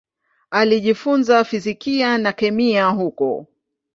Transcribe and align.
Alijifunza 0.51 1.43
fizikia 1.43 2.17
na 2.17 2.33
kemia 2.33 2.87
huko. 2.87 3.45